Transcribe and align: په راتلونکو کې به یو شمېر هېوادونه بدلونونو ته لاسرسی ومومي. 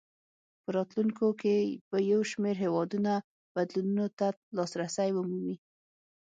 په 0.63 0.69
راتلونکو 0.77 1.27
کې 1.41 1.55
به 1.89 1.97
یو 2.11 2.21
شمېر 2.31 2.55
هېوادونه 2.65 3.13
بدلونونو 3.53 4.05
ته 4.17 4.27
لاسرسی 4.57 5.09
ومومي. 5.13 5.55